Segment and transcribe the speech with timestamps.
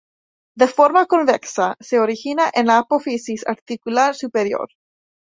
[0.61, 4.69] De forma convexa, se origina en la apófisis articular superior.